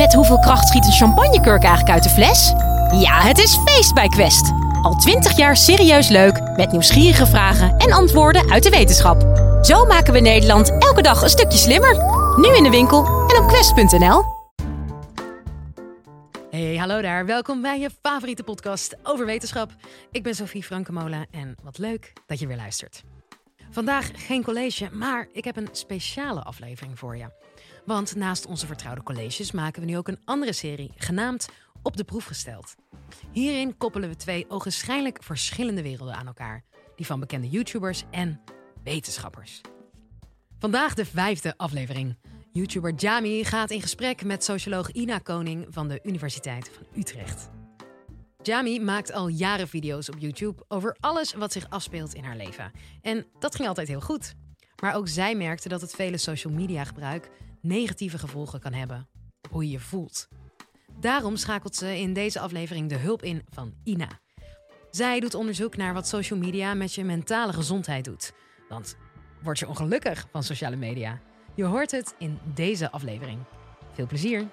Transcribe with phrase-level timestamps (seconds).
[0.00, 2.48] Met hoeveel kracht schiet een champagnekurk eigenlijk uit de fles?
[3.00, 4.52] Ja, het is feest bij Quest.
[4.82, 9.20] Al twintig jaar serieus leuk, met nieuwsgierige vragen en antwoorden uit de wetenschap.
[9.62, 11.94] Zo maken we Nederland elke dag een stukje slimmer.
[12.36, 14.22] Nu in de winkel en op quest.nl.
[16.50, 17.26] Hey, hallo daar.
[17.26, 19.70] Welkom bij je favoriete podcast over wetenschap.
[20.10, 23.02] Ik ben Sophie Frankemola en wat leuk dat je weer luistert.
[23.70, 27.26] Vandaag geen college, maar ik heb een speciale aflevering voor je.
[27.90, 31.48] Want naast onze vertrouwde colleges maken we nu ook een andere serie, genaamd
[31.82, 32.74] Op de Proef gesteld.
[33.32, 36.64] Hierin koppelen we twee ogenschijnlijk verschillende werelden aan elkaar:
[36.96, 38.40] die van bekende YouTubers en
[38.84, 39.60] wetenschappers.
[40.58, 42.18] Vandaag de vijfde aflevering.
[42.52, 47.50] YouTuber Jami gaat in gesprek met socioloog Ina Koning van de Universiteit van Utrecht.
[48.42, 52.70] Jami maakt al jaren video's op YouTube over alles wat zich afspeelt in haar leven.
[53.02, 54.34] En dat ging altijd heel goed.
[54.80, 57.30] Maar ook zij merkte dat het vele social media gebruik
[57.62, 59.08] negatieve gevolgen kan hebben
[59.50, 60.28] hoe je je voelt.
[61.00, 64.08] Daarom schakelt ze in deze aflevering de hulp in van Ina.
[64.90, 68.32] Zij doet onderzoek naar wat social media met je mentale gezondheid doet.
[68.68, 68.96] Want
[69.42, 71.20] word je ongelukkig van sociale media?
[71.54, 73.38] Je hoort het in deze aflevering.
[73.92, 74.46] Veel plezier!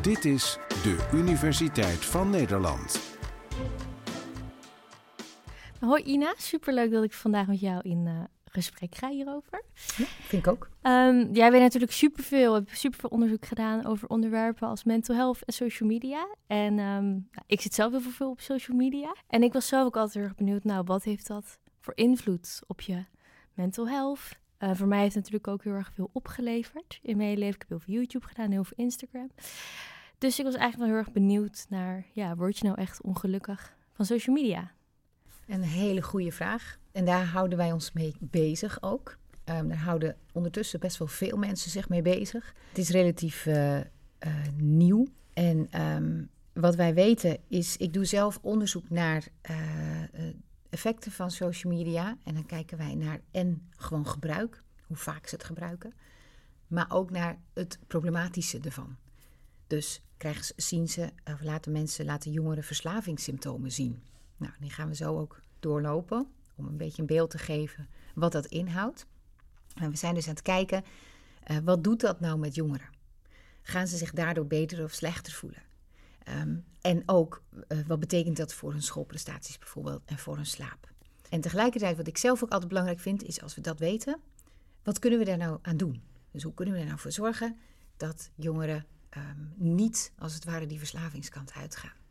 [0.00, 3.00] Dit is de Universiteit van Nederland.
[5.80, 9.62] Hoi Ina, superleuk dat ik vandaag met jou in uh, gesprek ga hierover.
[9.74, 10.68] Ja, vind ik ook.
[10.82, 15.52] Um, jij bent natuurlijk superveel, heb superveel onderzoek gedaan over onderwerpen als mental health en
[15.52, 16.26] social media.
[16.46, 19.16] En um, ik zit zelf heel veel op social media.
[19.28, 22.80] En ik was zelf ook altijd erg benieuwd, nou, wat heeft dat voor invloed op
[22.80, 23.04] je
[23.54, 24.40] mental health?
[24.58, 27.54] Uh, voor mij heeft het natuurlijk ook heel erg veel opgeleverd in mijn leven.
[27.54, 29.30] Ik heb heel veel YouTube gedaan, heel veel Instagram.
[30.18, 33.76] Dus ik was eigenlijk wel heel erg benieuwd naar, ja, word je nou echt ongelukkig
[33.92, 34.70] van social media?
[35.52, 36.78] Een hele goede vraag.
[36.92, 39.18] En daar houden wij ons mee bezig ook.
[39.44, 42.54] Um, daar houden ondertussen best wel veel mensen zich mee bezig.
[42.68, 43.84] Het is relatief uh, uh,
[44.56, 45.06] nieuw.
[45.32, 49.56] En um, wat wij weten is, ik doe zelf onderzoek naar uh,
[50.70, 52.16] effecten van social media.
[52.24, 55.94] En dan kijken wij naar en gewoon gebruik, hoe vaak ze het gebruiken.
[56.66, 58.96] Maar ook naar het problematische ervan.
[59.66, 64.02] Dus krijgen, zien ze, of laten mensen, laten jongeren verslavingssymptomen zien.
[64.36, 68.32] Nou, die gaan we zo ook doorlopen om een beetje een beeld te geven wat
[68.32, 69.06] dat inhoudt.
[69.74, 70.84] En we zijn dus aan het kijken,
[71.50, 72.88] uh, wat doet dat nou met jongeren?
[73.62, 75.62] Gaan ze zich daardoor beter of slechter voelen?
[76.28, 80.90] Um, en ook, uh, wat betekent dat voor hun schoolprestaties bijvoorbeeld en voor hun slaap?
[81.28, 84.20] En tegelijkertijd, wat ik zelf ook altijd belangrijk vind, is als we dat weten,
[84.82, 86.02] wat kunnen we daar nou aan doen?
[86.30, 87.58] Dus hoe kunnen we er nou voor zorgen
[87.96, 88.86] dat jongeren
[89.16, 92.01] um, niet, als het ware, die verslavingskant uitgaan?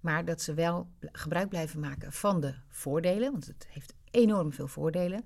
[0.00, 4.68] Maar dat ze wel gebruik blijven maken van de voordelen, want het heeft enorm veel
[4.68, 5.24] voordelen.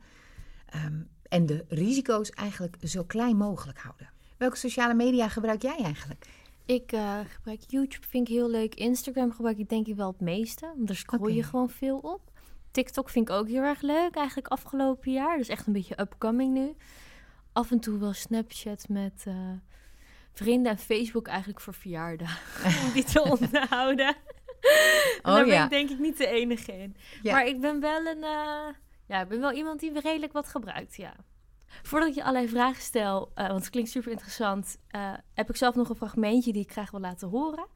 [0.75, 4.11] Um, en de risico's eigenlijk zo klein mogelijk houden.
[4.37, 6.27] Welke sociale media gebruik jij eigenlijk?
[6.67, 8.75] Ik uh, gebruik YouTube, vind ik heel leuk.
[8.75, 11.35] Instagram gebruik ik denk ik wel het meeste, want daar scroll okay.
[11.35, 12.33] je gewoon veel op.
[12.71, 15.37] TikTok vind ik ook heel erg leuk, eigenlijk afgelopen jaar.
[15.37, 16.75] Dus echt een beetje upcoming nu.
[17.53, 19.35] Af en toe wel Snapchat met uh,
[20.33, 22.83] vrienden en Facebook eigenlijk voor verjaardagen.
[22.87, 24.17] om die te onderhouden.
[25.23, 25.65] Oh, daar ben ja.
[25.65, 26.97] ik denk ik niet de enige in.
[27.23, 27.33] Ja.
[27.33, 28.19] Maar ik ben wel een...
[28.19, 28.67] Uh,
[29.07, 31.15] ja, ik ben wel iemand die redelijk wat gebruikt, ja.
[31.83, 35.57] Voordat ik je allerlei vragen stel, uh, want het klinkt super interessant, uh, heb ik
[35.57, 37.67] zelf nog een fragmentje die ik graag wil laten horen.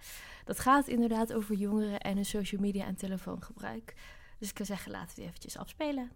[0.44, 3.94] Dat gaat inderdaad over jongeren en hun social media en telefoongebruik.
[4.38, 6.10] Dus ik kan zeggen, laten we die eventjes afspelen.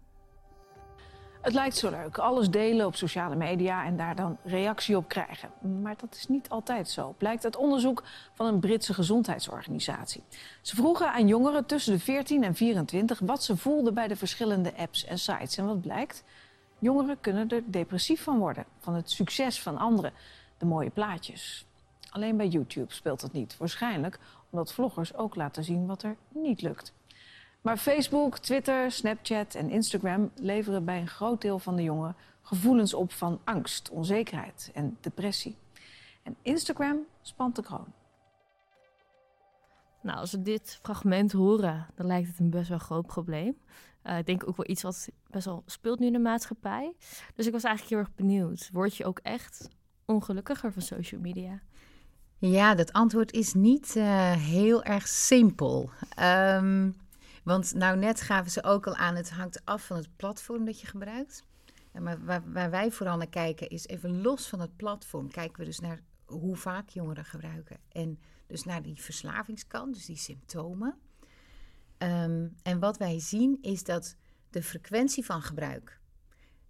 [1.43, 5.51] Het lijkt zo leuk, alles delen op sociale media en daar dan reactie op krijgen.
[5.83, 8.03] Maar dat is niet altijd zo, blijkt uit onderzoek
[8.35, 10.23] van een Britse gezondheidsorganisatie.
[10.61, 14.73] Ze vroegen aan jongeren tussen de 14 en 24 wat ze voelden bij de verschillende
[14.77, 15.57] apps en sites.
[15.57, 16.25] En wat blijkt?
[16.79, 20.13] Jongeren kunnen er depressief van worden, van het succes van anderen,
[20.59, 21.67] de mooie plaatjes.
[22.11, 24.19] Alleen bij YouTube speelt dat niet, waarschijnlijk
[24.51, 26.93] omdat vloggers ook laten zien wat er niet lukt.
[27.63, 32.95] Maar Facebook, Twitter, Snapchat en Instagram leveren bij een groot deel van de jongeren gevoelens
[32.95, 35.57] op van angst, onzekerheid en depressie.
[36.23, 37.93] En Instagram spant de kroon.
[40.01, 43.57] Nou, als we dit fragment horen, dan lijkt het een best wel groot probleem.
[44.05, 46.95] Uh, ik denk ook wel iets wat best wel speelt nu in de maatschappij.
[47.35, 48.71] Dus ik was eigenlijk heel erg benieuwd.
[48.73, 49.69] Word je ook echt
[50.05, 51.61] ongelukkiger van social media?
[52.39, 55.91] Ja, dat antwoord is niet uh, heel erg simpel.
[56.21, 56.97] Um,
[57.43, 60.81] want nou net gaven ze ook al aan, het hangt af van het platform dat
[60.81, 61.45] je gebruikt.
[62.01, 65.31] Maar waar, waar wij vooral naar kijken is even los van het platform.
[65.31, 67.79] Kijken we dus naar hoe vaak jongeren gebruiken.
[67.89, 70.99] En dus naar die verslavingskant, dus die symptomen.
[71.99, 74.17] Um, en wat wij zien is dat
[74.51, 76.01] de frequentie van gebruik,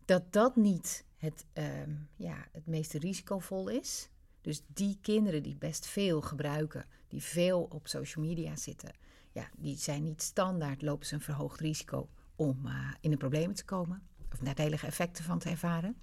[0.05, 4.09] dat dat niet het, um, ja, het meest risicovol is.
[4.41, 8.95] Dus die kinderen die best veel gebruiken, die veel op social media zitten,
[9.33, 13.55] ja, die zijn niet standaard, lopen ze een verhoogd risico om uh, in de problemen
[13.55, 14.03] te komen
[14.33, 15.97] of nadelige effecten van te ervaren.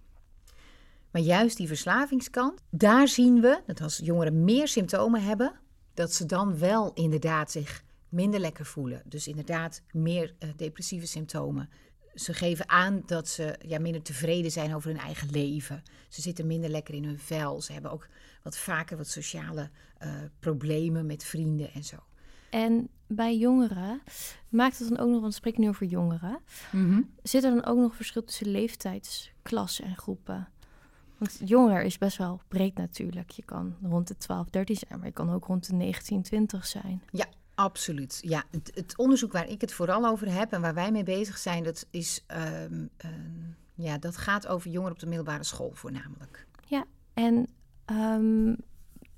[1.11, 5.59] Maar juist die verslavingskant, daar zien we dat als jongeren meer symptomen hebben,
[5.93, 9.01] dat ze dan wel inderdaad zich minder lekker voelen.
[9.05, 11.69] Dus inderdaad meer uh, depressieve symptomen.
[12.13, 15.83] Ze geven aan dat ze ja, minder tevreden zijn over hun eigen leven.
[16.09, 17.61] Ze zitten minder lekker in hun vel.
[17.61, 18.07] Ze hebben ook
[18.43, 19.69] wat vaker wat sociale
[20.03, 21.97] uh, problemen met vrienden en zo.
[22.49, 24.01] En bij jongeren,
[24.49, 26.39] maakt het dan ook nog, want we spreken nu over jongeren,
[26.71, 27.09] mm -hmm.
[27.23, 30.47] zit er dan ook nog verschil tussen leeftijdsklassen en groepen?
[31.17, 33.29] Want jonger is best wel breed natuurlijk.
[33.31, 36.65] Je kan rond de 12, 13 zijn, maar je kan ook rond de 19, 20
[36.65, 37.01] zijn.
[37.11, 37.25] Ja,
[37.55, 38.19] absoluut.
[38.21, 41.37] Ja, het, het onderzoek waar ik het vooral over heb en waar wij mee bezig
[41.37, 42.25] zijn, dat, is,
[42.63, 43.11] um, uh,
[43.73, 46.47] ja, dat gaat over jongeren op de middelbare school voornamelijk.
[46.65, 47.47] Ja, en
[47.85, 48.55] um,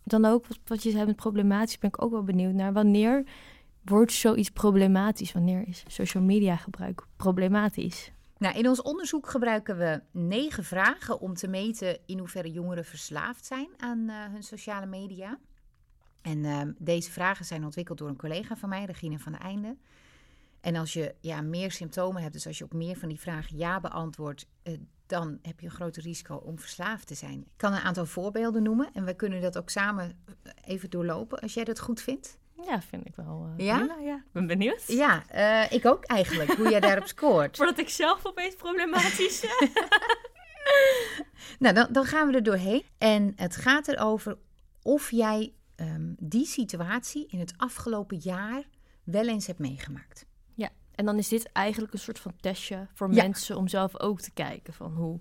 [0.04, 2.74] dan ook wat, je zei met problematisch, ben ik ook wel benieuwd naar.
[2.74, 3.24] Wanneer
[3.82, 5.32] wordt zoiets problematisch?
[5.32, 8.12] Wanneer is social media gebruik problematisch?
[8.38, 13.46] Nou, in ons onderzoek gebruiken we negen vragen om te meten in hoeverre jongeren verslaafd
[13.46, 15.40] zijn aan uh, hun sociale media.
[16.22, 19.78] En uh, deze vragen zijn ontwikkeld door een collega van mij, Regine van der Einde.
[20.62, 23.58] En als je ja, meer symptomen hebt, dus als je op meer van die vragen
[23.58, 24.78] ja beantwoordt, uh,
[25.12, 27.40] dan heb je een groter risico om verslaafd te zijn.
[27.40, 30.24] Ik kan een aantal voorbeelden noemen en we kunnen dat ook samen
[30.66, 32.38] even doorlopen, als jij dat goed vindt.
[32.66, 33.50] Ja, vind ik wel.
[33.58, 33.78] Uh, ja?
[33.78, 34.16] Prima, ja?
[34.16, 34.84] Ik ben benieuwd.
[34.88, 37.56] Ja, uh, ik ook eigenlijk, hoe jij daarop scoort.
[37.58, 39.46] Voordat ik zelf opeens problematisch...
[41.60, 42.84] nou, dan, dan gaan we er doorheen.
[42.98, 44.38] En het gaat erover
[44.82, 48.64] of jij um, die situatie in het afgelopen jaar
[49.04, 50.26] wel eens hebt meegemaakt.
[51.02, 53.24] En dan is dit eigenlijk een soort van testje voor ja.
[53.24, 55.20] mensen om zelf ook te kijken van hoe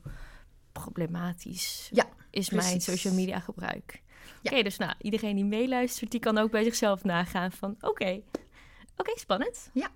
[0.72, 2.68] problematisch ja, is precies.
[2.68, 4.02] mijn social media gebruik.
[4.42, 4.50] Ja.
[4.50, 8.22] Oké, dus nou, iedereen die meeluistert, die kan ook bij zichzelf nagaan van oké, oké,
[8.96, 9.70] okay, spannend.
[9.72, 9.88] Ja,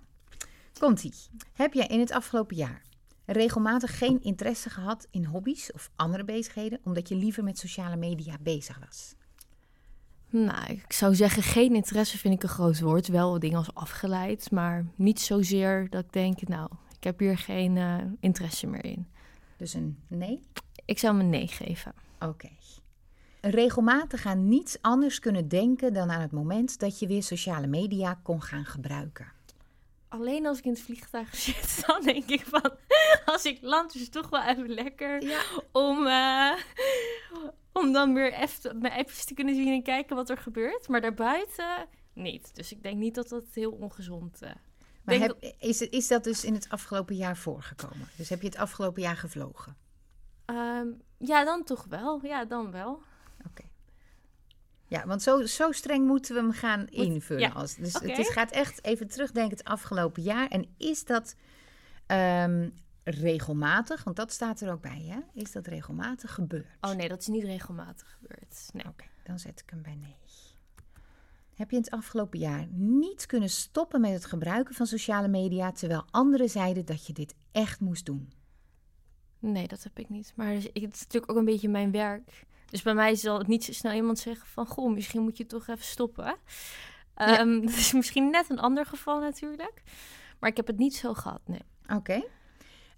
[0.79, 1.13] komt-ie.
[1.53, 2.81] Heb jij in het afgelopen jaar
[3.25, 8.37] regelmatig geen interesse gehad in hobby's of andere bezigheden, omdat je liever met sociale media
[8.41, 9.15] bezig was?
[10.43, 13.07] Nou, ik zou zeggen, geen interesse vind ik een groot woord.
[13.07, 17.75] Wel dingen als afgeleid, maar niet zozeer dat ik denk, nou, ik heb hier geen
[17.75, 19.07] uh, interesse meer in.
[19.57, 20.41] Dus een nee?
[20.85, 21.93] Ik zou een nee geven.
[22.15, 22.25] Oké.
[22.25, 22.57] Okay.
[23.41, 28.19] Regelmatig aan niets anders kunnen denken dan aan het moment dat je weer sociale media
[28.23, 29.31] kon gaan gebruiken.
[30.07, 32.71] Alleen als ik in het vliegtuig zit, dan denk ik van,
[33.33, 35.41] als ik land is het toch wel even lekker ja.
[35.71, 36.53] om, uh,
[37.75, 40.87] om dan weer even mijn appjes te kunnen zien en kijken wat er gebeurt.
[40.87, 42.55] Maar daarbuiten niet.
[42.55, 44.47] Dus ik denk niet dat dat heel ongezond is.
[44.47, 44.53] Uh,
[45.03, 45.53] maar heb, dat...
[45.59, 48.07] is, is dat dus in het afgelopen jaar voorgekomen?
[48.17, 49.77] Dus heb je het afgelopen jaar gevlogen?
[50.45, 52.19] Um, ja, dan toch wel.
[52.25, 52.91] Ja, dan wel.
[52.91, 53.47] Oké.
[53.47, 53.69] Okay.
[54.87, 57.41] Ja, want zo, zo streng moeten we hem gaan Moet, invullen.
[57.41, 57.49] Ja.
[57.49, 58.09] Als, dus okay.
[58.09, 60.47] het is, gaat echt even terugdenken het afgelopen jaar.
[60.47, 61.35] En is dat
[62.07, 62.73] um,
[63.05, 64.03] regelmatig?
[64.03, 65.41] Want dat staat er ook bij, hè?
[65.41, 66.77] Is dat regelmatig gebeurd?
[66.81, 68.69] Oh nee, dat is niet regelmatig gebeurd.
[68.73, 68.83] Nee.
[68.83, 70.15] Oké, okay, dan zet ik hem bij nee.
[71.55, 75.71] Heb je in het afgelopen jaar niet kunnen stoppen met het gebruiken van sociale media,
[75.71, 78.33] terwijl anderen zeiden dat je dit echt moest doen?
[79.39, 80.33] Nee, dat heb ik niet.
[80.35, 82.45] Maar het is natuurlijk ook een beetje mijn werk.
[82.69, 84.65] Dus bij mij zal het niet zo snel iemand zeggen van...
[84.65, 86.37] goh, misschien moet je toch even stoppen.
[87.15, 87.39] Ja.
[87.39, 89.83] Um, dat is misschien net een ander geval natuurlijk.
[90.39, 91.63] Maar ik heb het niet zo gehad, nee.
[91.83, 91.95] Oké.
[91.95, 92.27] Okay.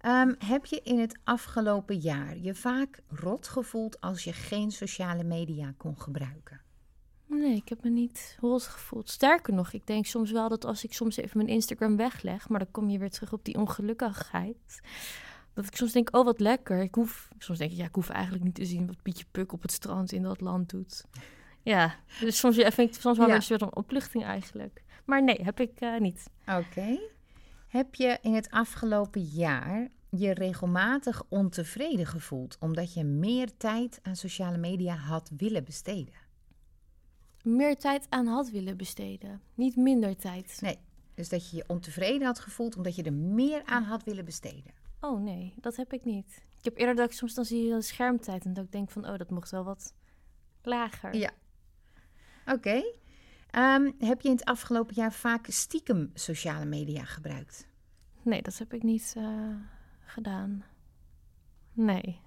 [0.08, 4.02] Um, heb je in het afgelopen jaar je vaak rot gevoeld...
[4.02, 6.62] als je geen sociale media kon gebruiken?
[7.26, 9.10] Nee, ik heb me niet rot gevoeld.
[9.10, 12.50] Sterker nog, ik denk soms wel dat als ik soms even mijn Instagram wegleg...
[12.50, 14.82] maar dan kom je weer terug op die ongelukkigheid...
[15.54, 16.82] Dat ik soms denk, oh wat lekker.
[16.82, 19.52] Ik hoef, soms denk ik, ja, ik hoef eigenlijk niet te zien wat Pietje Puk
[19.52, 21.06] op het strand in dat land doet.
[21.62, 23.36] Ja, dus soms ja, vind ik soms wel ja.
[23.36, 24.84] een soort van opluchting eigenlijk.
[25.06, 26.30] Maar nee, heb ik uh, niet.
[26.48, 26.58] Oké.
[26.58, 27.00] Okay.
[27.68, 34.16] Heb je in het afgelopen jaar je regelmatig ontevreden gevoeld omdat je meer tijd aan
[34.16, 36.14] sociale media had willen besteden?
[37.44, 40.58] Meer tijd aan had willen besteden, niet minder tijd.
[40.62, 40.78] Nee,
[41.14, 44.74] dus dat je je ontevreden had gevoeld omdat je er meer aan had willen besteden.
[45.02, 46.42] Oh nee, dat heb ik niet.
[46.58, 49.08] Ik heb eerder dat ik soms dan zie je schermtijd en dat ik denk van,
[49.08, 49.94] oh, dat mocht wel wat
[50.62, 51.16] lager.
[51.16, 51.32] Ja.
[52.46, 52.54] Oké.
[52.54, 52.96] Okay.
[53.76, 57.68] Um, heb je in het afgelopen jaar vaak stiekem sociale media gebruikt?
[58.22, 59.56] Nee, dat heb ik niet uh,
[60.10, 60.64] gedaan.
[61.74, 62.20] Nee.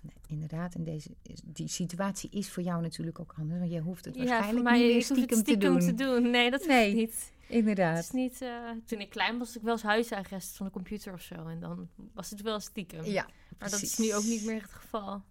[0.00, 0.14] nee.
[0.26, 1.10] Inderdaad, en deze
[1.44, 3.58] die situatie is voor jou natuurlijk ook anders.
[3.58, 5.96] Want je hoeft het ja, waarschijnlijk mij, niet meer stiekem, stiekem te, doen.
[5.96, 6.30] te doen.
[6.30, 6.88] Nee, dat nee.
[6.88, 7.32] ik niet.
[7.48, 7.96] Inderdaad.
[7.96, 10.72] Het is niet, uh, toen ik klein was, was ik wel eens huisarrest van de
[10.72, 11.46] computer of zo.
[11.46, 13.04] En dan was het wel stiekem.
[13.04, 13.26] Ja,
[13.58, 15.22] maar dat is nu ook niet meer het geval.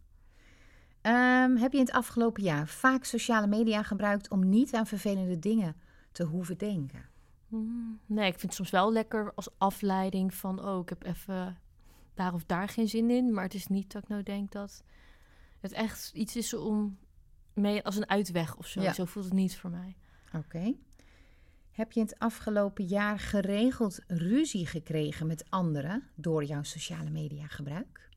[1.01, 5.39] Ehm, heb je in het afgelopen jaar vaak sociale media gebruikt om niet aan vervelende
[5.39, 5.75] dingen
[6.11, 7.05] te hoeven denken?
[7.53, 10.65] Hmm, Nee, ik vind het soms wel lekker als afleiding van...
[10.65, 11.57] oh, ik heb even
[12.13, 13.33] daar of daar geen zin in.
[13.33, 14.83] Maar het is niet dat ik nou denk dat
[15.59, 16.97] het echt iets is om
[17.53, 18.81] mee als een uitweg of zo.
[18.81, 18.93] Ja.
[18.93, 19.95] Zo voelt het niet voor mij.
[20.35, 20.73] Oké.
[21.71, 27.47] Heb je in het afgelopen jaar geregeld ruzie gekregen met anderen door jouw sociale media
[27.47, 28.09] gebruik?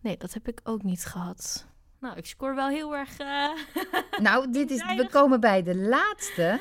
[0.00, 1.66] Nee, dat heb ik ook niet gehad.
[1.98, 3.18] Nou, ik scoor wel heel erg...
[3.18, 3.48] eh,
[4.26, 6.60] Nou, dit is, we komen bij de laatste.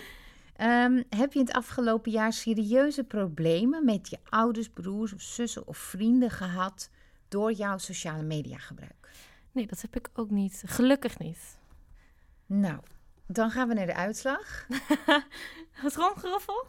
[0.59, 5.67] Ehm, heb je in het afgelopen jaar serieuze problemen met je ouders, broers of zussen
[5.67, 6.89] of vrienden gehad
[7.27, 9.09] door jouw sociale media gebruik?
[9.51, 10.63] Nee, dat heb ik ook niet.
[10.65, 11.57] Gelukkig niet.
[12.45, 12.79] Nou,
[13.25, 14.67] dan gaan we naar de uitslag.
[15.83, 16.65] Het rondgeroffel?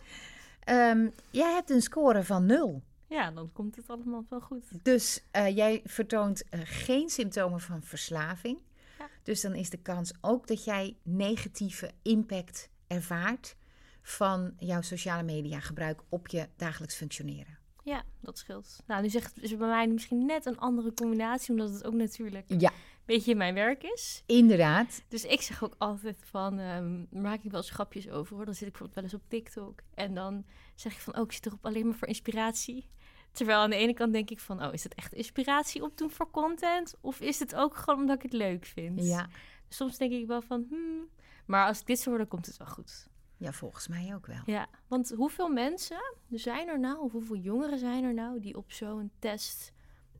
[0.60, 2.82] Ehm, jij hebt een score van 0.
[3.06, 4.84] Ja, dan komt het allemaal wel goed.
[4.84, 8.58] Dus eh, jij vertoont eh, geen symptomen van verslaving.
[8.98, 9.08] Ja.
[9.22, 13.58] Dus dan is de kans ook dat jij negatieve impact ervaart
[14.02, 17.58] van jouw sociale media gebruik op je dagelijks functioneren.
[17.84, 18.82] Ja, dat scheelt.
[18.86, 21.94] Nou, nu zegt is het bij mij misschien net een andere combinatie, omdat het ook
[21.94, 22.72] natuurlijk een Ja,
[23.04, 24.22] beetje mijn werk is.
[24.26, 25.02] inderdaad.
[25.08, 28.44] Dus ik zeg ook altijd van, ehm, maak ik wel eens grapjes over hoor.
[28.44, 29.80] Dan zit ik bijvoorbeeld wel eens op TikTok.
[29.94, 32.88] En dan zeg ik van, oh, ik zit erop alleen maar voor inspiratie.
[33.32, 36.30] Terwijl aan de ene kant denk ik van, oh, is het echt inspiratie opdoen voor
[36.30, 36.94] content?
[37.00, 39.04] Of is het ook gewoon omdat ik het leuk vind?
[39.04, 39.28] Ja,
[39.68, 41.08] Soms denk ik wel van, hmm.
[41.46, 43.06] Maar als ik dit zo hoor, dan komt het wel goed.
[43.40, 44.42] Ja, volgens mij ook wel.
[44.46, 48.72] Ja, want hoeveel mensen zijn er nou, of hoeveel jongeren zijn er nou die op
[48.72, 49.72] zo'n test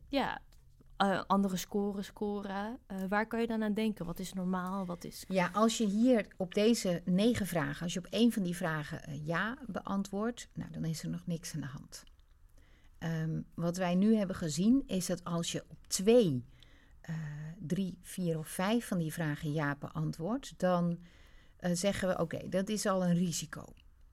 [0.09, 0.41] ja,
[0.97, 2.79] eh, andere scoren scoren?
[2.87, 4.07] Eh, waar kan je dan aan denken?
[4.07, 4.87] Wat is normaal?
[4.87, 5.25] Wat is.
[5.29, 9.03] Ja, als je hier op deze negen vragen, als je op één van die vragen
[9.03, 12.05] eh, ja beantwoordt, nou, dan is er nog niks aan de hand.
[12.99, 16.45] Ehm, wat wij nu hebben gezien is dat als je op twee,
[17.59, 20.99] drie, vier of vijf van die vragen ja beantwoordt, dan
[21.61, 23.65] eh, zeggen we oké, dat is al een risico.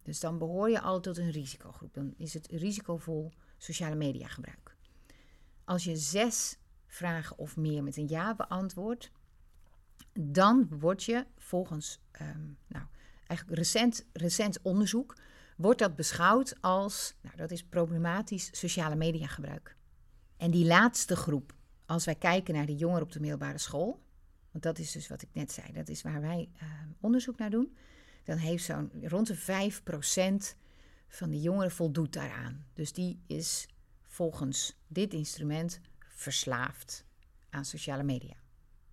[0.03, 1.93] Dus dan behoor je al tot een risicogroep.
[1.93, 4.75] Dan is het risicovol sociale media gebruik.
[5.63, 9.11] Als je zes vragen of meer met een ja beantwoordt,
[10.13, 12.85] dan word je volgens ehm, nou,
[13.27, 15.15] eigenlijk recent, recent onderzoek,
[15.57, 19.75] wordt dat beschouwd als, nou dat is problematisch sociale media gebruik.
[20.37, 21.53] En die laatste groep,
[21.85, 23.99] als wij kijken naar de jongeren op de middelbare school,
[24.61, 27.49] want dat is dus wat ik net zei, dat is waar wij ehm, onderzoek naar
[27.49, 27.77] doen,
[28.23, 30.55] dan heeft zo'n rond de 5%
[31.07, 32.65] van de jongeren voldoet daaraan.
[32.73, 33.67] Dus die is
[34.01, 37.05] volgens dit instrument verslaafd
[37.49, 38.33] aan sociale media.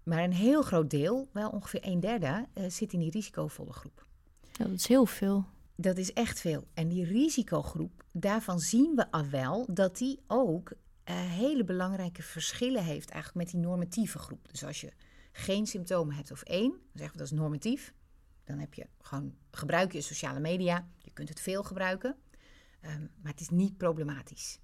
[0.03, 4.07] Maar een heel groot deel, wel ongeveer een derde, eh, zit in die risicovolle groep.
[4.53, 5.45] Ja, dat is heel veel.
[5.77, 6.67] Dat is echt veel.
[6.75, 10.73] En die risicogroep, daarvan zien we al wel dat die ook
[11.05, 14.49] eh, hele belangrijke verschillen heeft eigenlijk met die normatieve groep.
[14.51, 14.93] Dus als je
[15.37, 17.95] geen symptomen hebt of één, dan zeggen we dat is normatief.
[18.45, 20.89] Dan heb je gewoon, gebruik je sociale media.
[20.99, 22.17] Je kunt het veel gebruiken,
[22.81, 24.59] ehm, maar het is niet problematisch.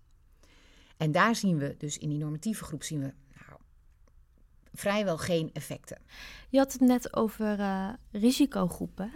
[0.96, 3.14] En daar zien we dus in die normatieve groep zien we
[3.46, 3.60] nou,
[4.72, 5.98] vrijwel geen effecten.
[6.48, 9.10] Je had het net over eh, risicogroepen.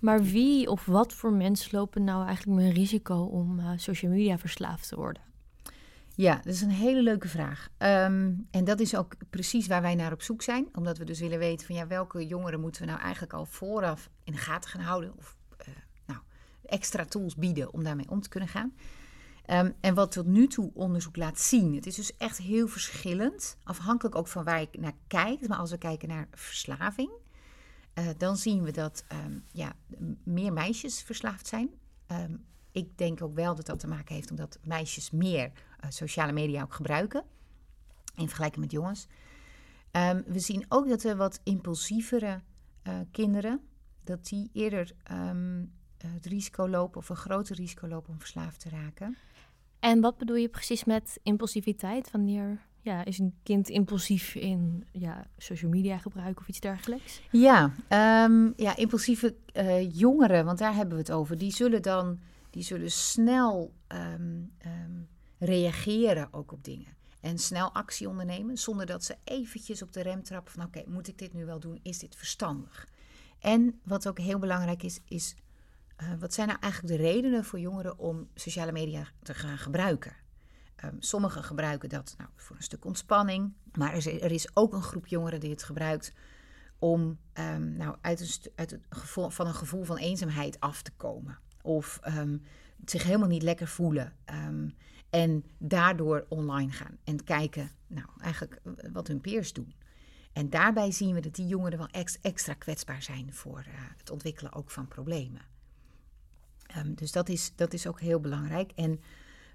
[0.00, 4.38] Maar wie of wat voor mensen lopen nou eigenlijk een risico om eh, social media
[4.38, 5.25] verslaafd te worden?
[6.16, 7.68] Ja, dat is een hele leuke vraag.
[7.76, 10.68] Ehm, en dat is ook precies waar wij naar op zoek zijn.
[10.72, 14.10] Omdat we dus willen weten van ja, welke jongeren moeten we nou eigenlijk al vooraf
[14.24, 15.16] in de gaten gaan houden.
[15.16, 15.68] Of eh,
[16.06, 16.20] nou,
[16.64, 18.74] extra tools bieden om daarmee om te kunnen gaan.
[19.44, 23.56] Ehm, en wat tot nu toe onderzoek laat zien, het is dus echt heel verschillend.
[23.62, 25.48] Afhankelijk ook van waar je naar kijkt.
[25.48, 27.10] Maar als we kijken naar verslaving,
[27.94, 29.72] eh, dan zien we dat ehm, ja,
[30.22, 31.70] meer meisjes verslaafd zijn.
[32.72, 35.52] Ik denk ook wel dat dat te maken heeft omdat meisjes meer
[35.88, 37.24] sociale media ook gebruiken.
[38.14, 39.06] In vergelijking met jongens.
[39.90, 42.40] Ehm, we zien ook dat er wat impulsievere
[42.82, 43.60] eh, kinderen,
[44.04, 45.64] dat die eerder ehm,
[45.96, 49.16] eh, het risico lopen of een groter risico lopen om verslaafd te raken.
[49.80, 52.10] En wat bedoel je precies met impulsiviteit?
[52.10, 57.22] Wanneer ja, is een kind impulsief in ja, social media gebruik of iets dergelijks?
[57.30, 62.20] Ja, ehm, ja impulsieve eh, jongeren, want daar hebben we het over, die zullen dan
[62.50, 63.74] die zullen snel
[65.38, 66.96] reageren ook op dingen.
[67.20, 71.08] En snel actie ondernemen, zonder dat ze eventjes op de rem trappen van oké, moet
[71.08, 71.80] ik dit nu wel doen?
[71.82, 72.88] Is dit verstandig?
[73.38, 75.34] En wat ook heel belangrijk is, is
[75.96, 80.16] eh, wat zijn nou eigenlijk de redenen voor jongeren om sociale media te gaan gebruiken?
[80.76, 84.72] Ehm, sommigen gebruiken dat nou, voor een stuk ontspanning, maar er is, er is ook
[84.72, 86.12] een groep jongeren die het gebruikt
[86.78, 90.92] om ehm, nou, uit, een uit het gevoel, van een gevoel van eenzaamheid af te
[90.96, 91.38] komen.
[91.62, 92.36] Of ehm,
[92.84, 94.16] zich helemaal niet lekker voelen.
[95.10, 99.74] En daardoor online gaan en kijken, nou, eigenlijk eh, wat hun peers doen.
[100.32, 104.52] En daarbij zien we dat die jongeren wel extra kwetsbaar zijn voor uh, het ontwikkelen
[104.52, 105.42] ook van problemen.
[106.76, 108.72] Um, dus dat is, dat is ook heel belangrijk.
[108.74, 109.00] En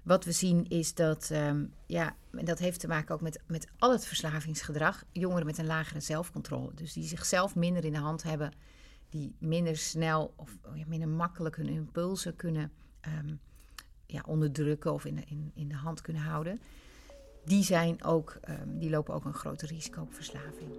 [0.02, 3.68] wat we zien is dat, um, ja, en dat heeft te maken ook met, met
[3.78, 6.74] al het verslavingsgedrag, jongeren met een lagere zelfcontrole.
[6.74, 8.52] Dus die zichzelf minder in de hand hebben,
[9.08, 12.72] die minder snel of ja, minder makkelijk hun impulsen kunnen
[13.18, 13.40] um,
[14.12, 16.60] ja, onderdrukken of in de, in, in de hand kunnen houden.
[17.44, 20.70] Die, zijn ook, um, die lopen ook een groter risico op verslaving.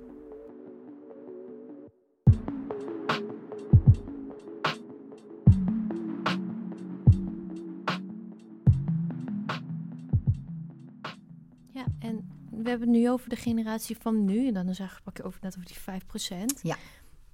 [11.72, 14.48] Ja, en we hebben het nu over de generatie van nu.
[14.48, 16.62] En dan is eigenlijk pak je over, net over die 5%.
[16.62, 16.78] Ja.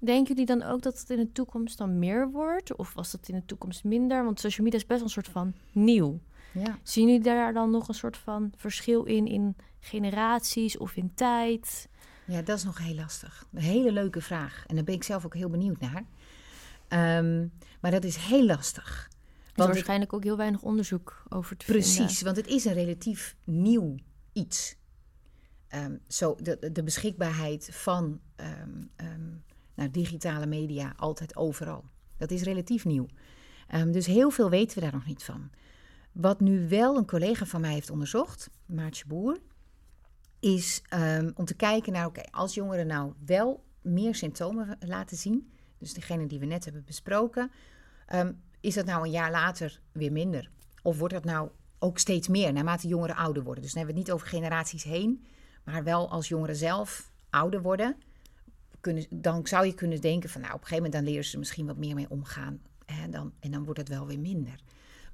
[0.00, 2.76] Denken jullie dan ook dat het in de toekomst dan meer wordt?
[2.76, 4.24] Of was het in de toekomst minder?
[4.24, 6.20] Want social media is best wel een soort van nieuw.
[6.52, 6.78] Ja.
[6.82, 11.88] Zien jullie daar dan nog een soort van verschil in, in generaties of in tijd?
[12.26, 13.46] Ja, dat is nog heel lastig.
[13.52, 14.64] Een hele leuke vraag.
[14.66, 16.04] En daar ben ik zelf ook heel benieuwd naar.
[17.18, 19.10] Um, maar dat is heel lastig.
[19.54, 21.96] Er is waarschijnlijk ook heel weinig onderzoek over te precies.
[21.96, 23.94] Precies, want het is een relatief nieuw
[24.32, 24.76] iets.
[25.74, 28.90] Um, zo de, de beschikbaarheid van um,
[29.80, 31.84] nou, digitale media altijd overal.
[32.16, 33.06] Dat is relatief nieuw.
[33.90, 35.50] dus heel veel weten we daar nog niet van.
[36.12, 39.38] Wat nu wel een collega van mij heeft onderzocht, Maartje Boer,
[40.40, 45.52] is um, om te kijken naar, oké, als jongeren nou wel meer symptomen laten zien,
[45.78, 47.50] dus degene die we net hebben besproken,
[48.14, 50.50] um, is dat nou een jaar later weer minder?
[50.82, 53.62] Of wordt dat nou ook steeds meer naarmate jongeren ouder worden?
[53.62, 55.24] Dus dan hebben we het niet over generaties heen,
[55.64, 57.96] maar wel als jongeren zelf ouder worden,
[58.80, 61.38] kunnen, dan zou je kunnen denken van, nou, op een gegeven moment dan leren ze
[61.38, 62.60] misschien wat meer mee omgaan.
[62.84, 64.60] Hè, dan, en dan wordt het wel weer minder.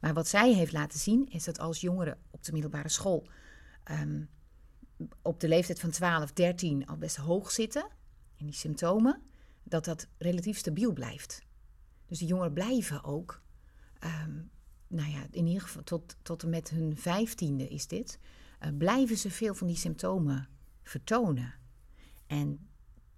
[0.01, 3.29] Maar wat zij heeft laten zien is dat als jongeren op de middelbare school
[3.91, 4.29] um,
[5.23, 7.87] op de leeftijd van 12, 13 al best hoog zitten
[8.37, 9.23] in die symptomen,
[9.63, 11.43] dat dat relatief stabiel blijft.
[12.07, 13.43] Dus die jongeren blijven ook,
[14.05, 14.51] um,
[14.87, 18.19] nou ja, in ieder geval tot, tot en met hun vijftiende is dit,
[18.61, 20.49] uh, blijven ze veel van die symptomen
[20.83, 21.55] vertonen.
[22.27, 22.66] En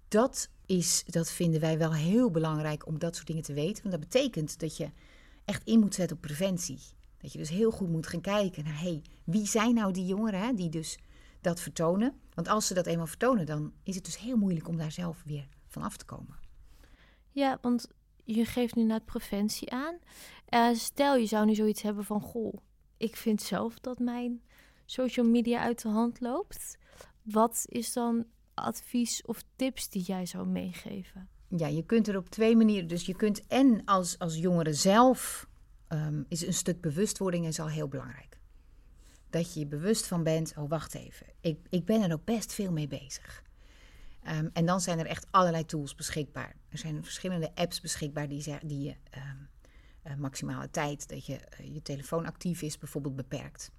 [0.09, 3.83] dat, is, dat vinden wij wel heel belangrijk om dat soort dingen te weten.
[3.83, 4.91] Want dat betekent dat je
[5.45, 6.79] echt in moet zetten op preventie.
[7.17, 10.39] Dat je dus heel goed moet gaan kijken naar, hey, wie zijn nou die jongeren
[10.39, 10.97] hè, die dus
[11.41, 12.19] dat vertonen?
[12.33, 15.23] Want als ze dat eenmaal vertonen, dan is het dus heel moeilijk om daar zelf
[15.25, 16.37] weer van af te komen.
[17.31, 17.87] Ja, want
[18.23, 19.97] je geeft nu net preventie aan.
[20.49, 22.53] Uh, stel, je zou nu zoiets hebben van, goh,
[22.97, 24.41] ik vind zelf dat mijn
[24.85, 26.77] social media uit de hand loopt.
[27.21, 28.25] Wat is dan
[28.59, 31.29] advies of tips die jij zou meegeven?
[31.47, 32.87] Ja, je kunt er op twee manieren.
[32.87, 35.47] Dus je kunt en als, als jongere zelf
[35.89, 38.39] um, is een stuk bewustwording is al heel belangrijk.
[39.29, 42.53] Dat je je bewust van bent, oh wacht even, ik, ik ben er ook best
[42.53, 43.43] veel mee bezig.
[44.27, 46.55] Um, en dan zijn er echt allerlei tools beschikbaar.
[46.69, 49.49] Er zijn verschillende apps beschikbaar die, die je um,
[50.03, 53.71] uh, maximale tijd dat je uh, je telefoon actief is bijvoorbeeld beperkt.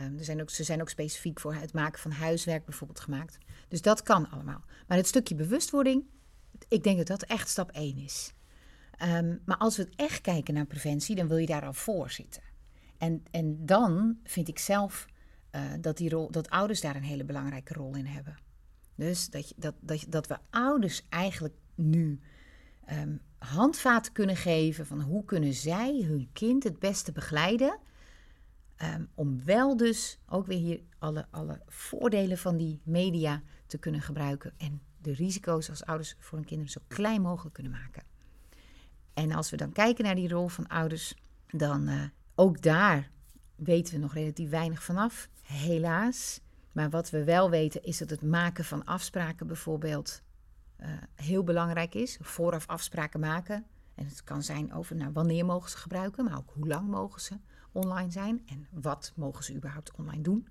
[0.00, 3.38] Um, er zijn ook, ze zijn ook specifiek voor het maken van huiswerk bijvoorbeeld gemaakt.
[3.68, 4.64] Dus dat kan allemaal.
[4.86, 6.04] Maar het stukje bewustwording,
[6.68, 8.34] ik denk dat dat echt stap 1 is.
[9.02, 12.42] Um, maar als we echt kijken naar preventie, dan wil je daar al voor zitten.
[12.98, 15.06] En, en dan vind ik zelf
[15.52, 18.36] uh, dat, die rol, dat ouders daar een hele belangrijke rol in hebben.
[18.94, 22.20] Dus dat, dat, dat, dat we ouders eigenlijk nu
[22.92, 27.78] um, handvaten kunnen geven van hoe kunnen zij hun kind het beste begeleiden.
[28.82, 34.00] Um, om wel dus ook weer hier alle, alle voordelen van die media te kunnen
[34.00, 34.52] gebruiken.
[34.56, 38.02] En de risico's als ouders voor hun kinderen zo klein mogelijk kunnen maken.
[39.14, 41.14] En als we dan kijken naar die rol van ouders,
[41.46, 42.02] dan uh,
[42.34, 43.10] ook daar
[43.56, 46.40] weten we nog relatief weinig vanaf, helaas.
[46.72, 50.22] Maar wat we wel weten is dat het maken van afspraken bijvoorbeeld
[50.80, 52.18] uh, heel belangrijk is.
[52.20, 53.66] Vooraf afspraken maken.
[53.94, 57.20] En het kan zijn over nou, wanneer mogen ze gebruiken, maar ook hoe lang mogen
[57.20, 57.38] ze
[57.78, 60.48] online zijn en wat mogen ze überhaupt online doen.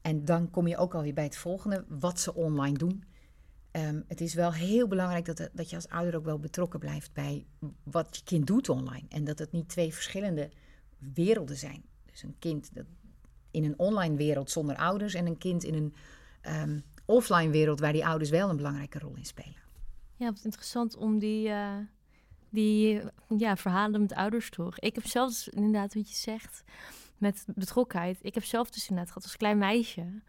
[0.00, 3.04] En dan kom je ook alweer bij het volgende, wat ze online doen.
[3.72, 7.12] Um, het is wel heel belangrijk dat, dat je als ouder ook wel betrokken blijft
[7.12, 7.46] bij
[7.82, 9.06] wat je kind doet online.
[9.08, 10.50] En dat het niet twee verschillende
[10.98, 11.84] werelden zijn.
[12.06, 12.84] Dus een kind dat
[13.50, 15.94] in een online wereld zonder ouders en een kind in een
[16.70, 19.62] um, offline wereld waar die ouders wel een belangrijke rol in spelen.
[20.16, 21.76] Ja, wat interessant om die, uh,
[22.50, 23.00] die
[23.36, 24.78] ja, verhalen met ouders toch.
[24.78, 26.62] Ik heb zelfs inderdaad wat je zegt
[27.18, 28.18] met betrokkenheid.
[28.22, 30.20] Ik heb zelf dus inderdaad gehad als klein meisje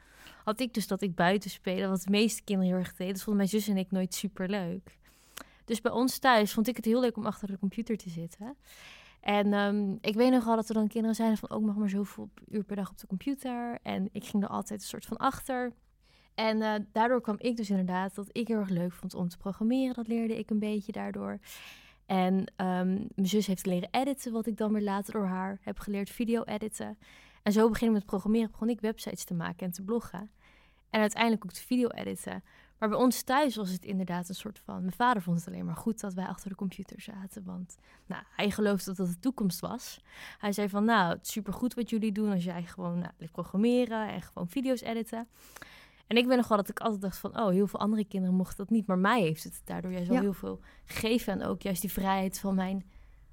[0.43, 3.13] had ik dus dat ik buiten spelen, wat de meeste kinderen heel erg deden.
[3.13, 4.97] Dat vonden mijn zus en ik nooit super leuk.
[5.65, 8.55] Dus bij ons thuis vond ik het heel leuk om achter de computer te zitten.
[9.19, 11.89] En um, ik weet nog dat er dan kinderen zijn van ook oh, nog maar
[11.89, 13.79] zoveel uur per dag op de computer.
[13.84, 15.73] En ik ging er altijd een soort van achter.
[16.36, 19.38] En eh, daardoor kwam ik dus inderdaad dat ik heel erg leuk vond om te
[19.38, 19.93] programmeren.
[19.93, 21.39] Dat leerde ik een beetje daardoor.
[22.10, 25.80] En ehm, mijn zus heeft leren editen, wat ik dan weer later door haar heb
[25.80, 26.98] geleerd video editen.
[27.43, 30.32] En zo beginnen met programmeren, begon ik websites te maken en te bloggen.
[30.89, 32.43] En uiteindelijk ook de video editen.
[32.80, 34.80] Maar bij ons thuis was het inderdaad een soort van...
[34.80, 37.43] Mijn vader vond het alleen maar goed dat wij achter de computer zaten.
[37.43, 40.02] Want nou, hij geloofde dat dat de toekomst was.
[40.38, 42.32] Hij zei van, nou, het is supergoed wat jullie doen...
[42.32, 45.28] als jij gewoon nou, programmeren en gewoon video's editen.
[46.10, 47.39] En ik ben nog wel dat ik altijd dacht van...
[47.39, 48.88] oh, heel veel andere kinderen mochten dat niet.
[48.88, 51.34] Maar mij heeft het daardoor juist wel heel veel gegeven.
[51.34, 52.86] En ook juist die vrijheid van mijn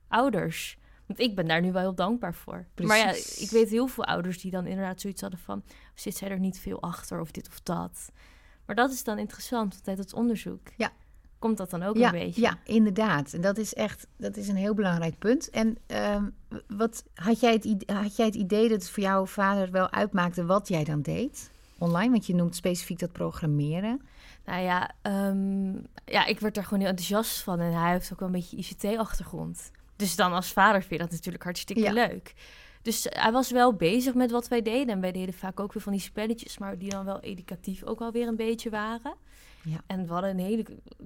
[0.09, 0.79] ouders...
[1.07, 2.67] Want ik ben daar nu wel heel dankbaar voor.
[2.75, 2.93] Precies.
[2.93, 5.63] Maar ja, ik weet heel veel ouders die dan inderdaad zoiets hadden van...
[5.95, 8.13] zit zij er niet veel achter of dit of dat.
[8.67, 10.93] Maar dat is dan interessant, want uit het onderzoek ja.
[11.39, 12.41] komt dat dan ook een beetje.
[12.41, 13.33] Ja, inderdaad.
[13.33, 15.51] En dat is echt dat is een heel belangrijk punt.
[15.51, 16.35] En um,
[16.69, 20.45] wat, had, jij het, had jij het idee dat het voor jouw vader wel uitmaakte
[20.45, 22.11] wat jij dan deed online?
[22.11, 24.01] Want je noemt specifiek dat programmeren.
[24.45, 27.61] Nou ja, um, ja, ik werd er gewoon heel enthousiast van.
[27.61, 29.71] En hij heeft ook wel een beetje ICT-achtergrond.
[29.97, 32.35] Dus dan als vader vind je dat natuurlijk hartstikke leuk.
[32.83, 34.95] Dus hij was wel bezig met wat wij deden.
[34.95, 38.01] En wij deden vaak ook weer van die spelletjes, maar die dan wel educatief ook
[38.01, 39.15] alweer een beetje waren.
[39.63, 39.81] Ja.
[39.87, 40.65] En we hadden een hele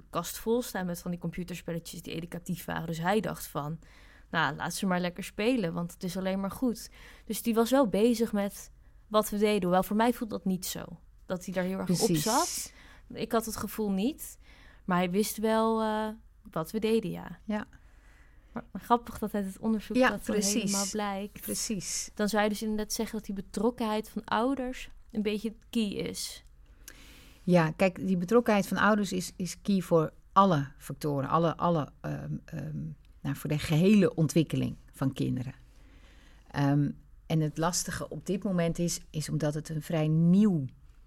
[0.09, 2.87] kast vol staan met van die computerspelletjes die educatief waren.
[2.87, 3.79] Dus hij dacht van,
[4.29, 6.89] nou, laat ze maar lekker spelen, want het is alleen maar goed.
[7.25, 8.71] Dus die was wel bezig met
[9.11, 9.61] wat we deden.
[9.61, 10.85] Hoewel voor mij voelt dat niet zo.
[11.25, 12.27] Dat hij daar heel erg Precies.
[12.27, 12.73] op zat.
[13.13, 14.37] Ik had het gevoel niet.
[14.85, 16.07] Maar hij wist wel uh,
[16.51, 17.39] wat we deden, ja.
[17.43, 17.67] Ja.
[18.51, 20.53] Maar, grappig dat uit het onderzoek ja, dat precies.
[20.53, 21.41] helemaal blijkt.
[21.41, 22.11] Precies.
[22.13, 26.43] Dan zou je dus inderdaad zeggen dat die betrokkenheid van ouders een beetje key is.
[27.43, 32.41] Ja, kijk, die betrokkenheid van ouders is, is key voor alle factoren, alle, alle, um,
[32.53, 35.53] um, nou, voor de gehele ontwikkeling van kinderen.
[36.55, 36.97] Um,
[37.31, 40.65] en het lastige op dit moment is, is omdat het een vrij nieuw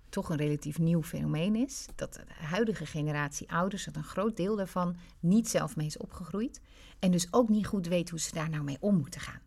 [0.09, 1.87] toch een relatief nieuw fenomeen is.
[1.95, 6.61] Dat de huidige generatie ouders, dat een groot deel daarvan niet zelf mee is opgegroeid.
[6.99, 9.41] En dus ook niet goed weet hoe ze daar nou mee om moeten gaan.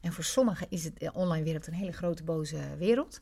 [0.00, 3.20] En voor sommigen is het de online wereld een hele grote boze wereld.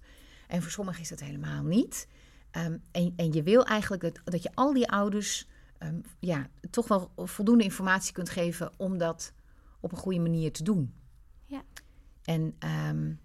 [0.48, 2.08] En voor sommigen is dat helemaal niet.
[2.50, 5.46] Ehm, en, en, je wil eigenlijk dat, dat je al die ouders
[5.78, 9.32] um, ja, toch wel voldoende informatie kunt geven om dat
[9.80, 10.94] op een goede manier te doen.
[12.24, 12.56] En
[12.88, 13.20] um,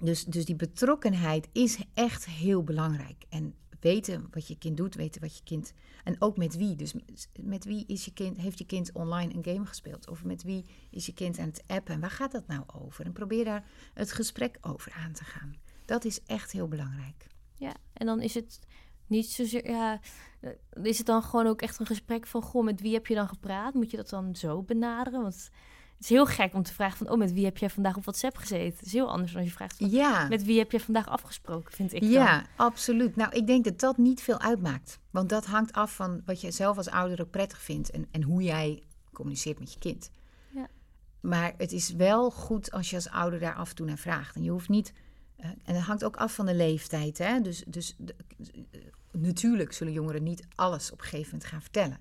[0.00, 3.24] dus, dus die betrokkenheid is echt heel belangrijk.
[3.28, 5.72] En weten wat je kind doet, weten wat je kind.
[6.04, 6.76] En ook met wie.
[6.76, 6.94] Dus
[7.40, 10.08] met wie is je kind, heeft je kind online een game gespeeld?
[10.08, 11.94] Of met wie is je kind aan het appen?
[11.94, 13.04] En waar gaat dat nou over?
[13.04, 15.54] En probeer daar het gesprek over aan te gaan.
[15.84, 17.26] Dat is echt heel belangrijk.
[17.54, 18.60] Ja, en dan is het
[19.06, 19.70] niet zozeer.
[19.70, 20.00] Ja,
[20.40, 20.50] eh,
[20.82, 23.28] is het dan gewoon ook echt een gesprek van: Goh, met wie heb je dan
[23.28, 23.74] gepraat?
[23.74, 25.22] Moet je dat dan zo benaderen?
[25.22, 25.50] Want
[25.96, 28.02] het is heel gek om te vragen van, oh, met wie heb jij vandaag op
[28.02, 28.76] WhatsApp gezeten?
[28.76, 30.28] Het is heel anders dan als je vraagt van, ja.
[30.28, 33.16] met wie heb jij vandaag afgesproken, vind ik Ja, absoluut.
[33.16, 34.98] Nou, ik denk dat dat niet veel uitmaakt.
[35.10, 38.22] Want dat hangt af van wat je zelf als ouder ook prettig vindt en, en
[38.22, 38.82] hoe jij
[39.12, 40.10] communiceert met je kind.
[40.54, 40.68] Ja.
[41.20, 44.36] Maar het is wel goed als je als ouder daar af en toe naar vraagt.
[44.36, 44.92] En je hoeft niet...
[45.40, 47.18] Uh, en dat hangt ook af van de leeftijd.
[47.18, 47.40] Hè?
[47.40, 47.96] Dus, dus
[49.12, 51.98] natuurlijk zullen jongeren niet alles op een gegeven moment gaan vertellen.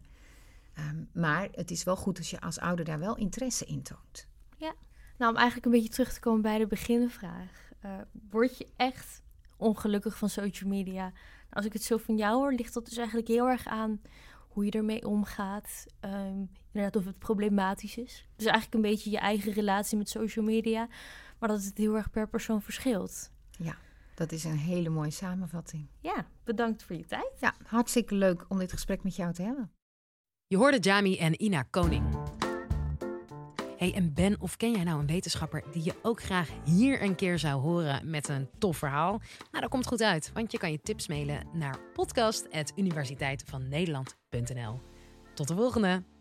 [0.76, 4.28] Ehm, maar het is wel goed als je als ouder daar wel interesse in toont.
[4.58, 4.74] Ja,
[5.18, 7.72] nou om eigenlijk een beetje terug te komen bij de beginvraag.
[7.86, 7.92] Uh,
[8.30, 9.22] word je echt
[9.58, 11.02] ongelukkig van social media?
[11.02, 11.14] Nou,
[11.50, 14.02] als ik het zo van jou hoor, ligt dat dus eigenlijk heel erg aan
[14.56, 15.86] hoe je ermee omgaat.
[16.02, 18.28] Um, inderdaad, of het problematisch is.
[18.36, 20.88] Dus eigenlijk een beetje je eigen relatie met social media.
[21.40, 23.32] Maar dat het heel erg per persoon verschilt.
[23.58, 23.78] Ja,
[24.16, 25.88] dat is een hele mooie samenvatting.
[26.00, 27.32] Ja, bedankt voor je tijd.
[27.40, 29.72] Ja, hartstikke leuk om dit gesprek met jou te hebben.
[30.48, 32.04] Je hoorde Jami en Ina Koning.
[33.78, 37.16] Hey, en ben of ken jij nou een wetenschapper die je ook graag hier een
[37.16, 39.22] keer zou horen met een tof verhaal?
[39.52, 44.80] Nou, dat komt goed uit, want je kan je tips mailen naar podcast.universiteitvannederland.nl.
[45.34, 46.15] Tot de volgende!